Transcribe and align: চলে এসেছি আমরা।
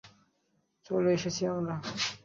চলে 0.85 1.09
এসেছি 1.13 1.41
আমরা। 1.51 1.75